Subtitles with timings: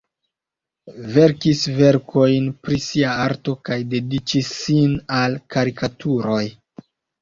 [1.17, 6.45] Verkis verkojn pri sia arto kaj dediĉis sin al karikaturoj.